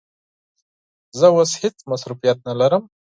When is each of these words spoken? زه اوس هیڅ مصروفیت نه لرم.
زه 1.19 1.27
اوس 1.35 1.51
هیڅ 1.61 1.75
مصروفیت 1.91 2.37
نه 2.47 2.53
لرم. 2.59 2.83